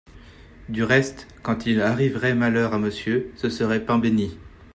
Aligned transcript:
Du 0.67 0.83
reste, 0.83 1.27
quand 1.43 1.67
il 1.67 1.79
arriverait 1.79 2.33
malheur 2.33 2.73
à 2.73 2.79
Monsieur… 2.79 3.31
ce 3.37 3.49
serait 3.51 3.85
pain 3.85 3.99
bénit… 3.99 4.35